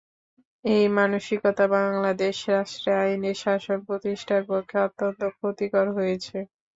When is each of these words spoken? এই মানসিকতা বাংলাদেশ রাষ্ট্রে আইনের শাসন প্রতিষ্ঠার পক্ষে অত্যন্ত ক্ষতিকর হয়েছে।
এই 0.65 0.83
মানসিকতা 0.97 1.65
বাংলাদেশ 1.75 2.35
রাষ্ট্রে 2.51 2.91
আইনের 3.03 3.37
শাসন 3.43 3.77
প্রতিষ্ঠার 3.87 4.43
পক্ষে 4.49 4.77
অত্যন্ত 4.85 5.21
ক্ষতিকর 5.35 5.85
হয়েছে। 5.97 6.37